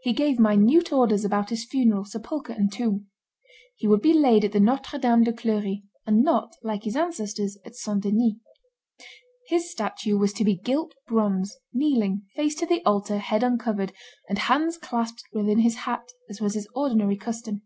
He 0.00 0.12
gave 0.12 0.40
minute 0.40 0.92
orders 0.92 1.24
about 1.24 1.50
his 1.50 1.64
funeral, 1.66 2.04
sepulchre, 2.04 2.52
and 2.52 2.72
tomb. 2.72 3.06
He 3.76 3.86
would 3.86 4.02
be 4.02 4.12
laid 4.12 4.44
at 4.44 4.60
Notre 4.60 4.98
Dame 4.98 5.22
de 5.22 5.32
Clery, 5.32 5.84
and 6.04 6.24
not, 6.24 6.56
like 6.64 6.82
his 6.82 6.96
ancestors, 6.96 7.56
at 7.64 7.76
St. 7.76 8.02
Denis; 8.02 8.32
his 9.46 9.70
statue 9.70 10.18
was 10.18 10.32
to 10.32 10.44
be 10.44 10.56
gilt 10.56 10.94
bronze, 11.06 11.56
kneeling, 11.72 12.22
face 12.34 12.56
to 12.56 12.66
the 12.66 12.84
altar, 12.84 13.18
head 13.18 13.44
uncovered, 13.44 13.92
and 14.28 14.36
hands 14.36 14.76
clasped 14.76 15.22
within 15.32 15.60
his 15.60 15.76
hat, 15.76 16.10
as 16.28 16.40
was 16.40 16.54
his 16.54 16.66
ordinary 16.74 17.16
custom. 17.16 17.62